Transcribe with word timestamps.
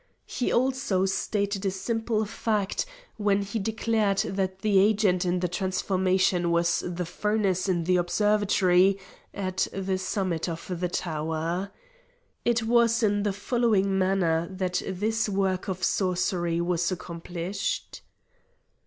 He 0.25 0.51
also 0.51 1.05
stated 1.05 1.63
a 1.63 1.69
simple 1.69 2.25
fact 2.25 2.87
when 3.17 3.43
he 3.43 3.59
declared 3.59 4.17
that 4.21 4.61
the 4.61 4.79
agent 4.79 5.25
in 5.25 5.41
the 5.41 5.47
transformation 5.47 6.49
was 6.49 6.83
the 6.83 7.05
furnace 7.05 7.69
in 7.69 7.83
the 7.83 7.97
observatory 7.97 8.97
at 9.31 9.67
the 9.71 9.99
summit 9.99 10.49
of 10.49 10.73
the 10.79 10.89
tower. 10.89 11.69
It 12.43 12.63
was 12.63 13.03
in 13.03 13.21
the 13.21 13.31
following 13.31 13.95
manner 13.99 14.47
that 14.49 14.81
this 14.87 15.29
work 15.29 15.67
of 15.67 15.83
sorcery 15.83 16.59
was 16.59 16.91
accomplished. 16.91 18.01